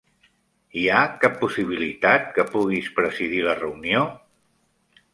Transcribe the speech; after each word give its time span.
Hi 0.79 0.85
ha 0.93 1.01
cap 1.25 1.35
possibilitat 1.43 2.27
que 2.39 2.49
puguis 2.57 2.91
presidir 2.99 3.47
la 3.53 3.57
reunió? 3.63 4.05